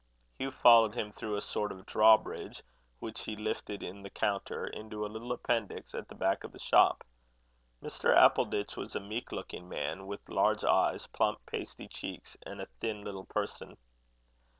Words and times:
Hugh 0.39 0.49
followed 0.49 0.95
him 0.95 1.11
through 1.11 1.35
a 1.35 1.41
sort 1.41 1.71
of 1.71 1.85
draw 1.85 2.17
bridge 2.17 2.63
which 2.97 3.25
he 3.25 3.35
lifted 3.35 3.83
in 3.83 4.01
the 4.01 4.09
counter, 4.09 4.65
into 4.65 5.05
a 5.05 5.05
little 5.05 5.31
appendix 5.31 5.93
at 5.93 6.07
the 6.07 6.15
back 6.15 6.43
of 6.43 6.53
the 6.53 6.57
shop. 6.57 7.03
Mr. 7.83 8.11
Appleditch 8.11 8.75
was 8.75 8.95
a 8.95 8.99
meek 8.99 9.31
looking 9.31 9.69
man, 9.69 10.07
with 10.07 10.27
large 10.27 10.63
eyes, 10.63 11.05
plump 11.05 11.45
pasty 11.45 11.87
cheeks, 11.87 12.35
and 12.43 12.59
a 12.59 12.67
thin 12.79 13.03
little 13.03 13.25
person. 13.25 13.77